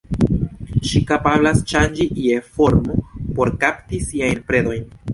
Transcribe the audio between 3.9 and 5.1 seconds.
siajn predojn.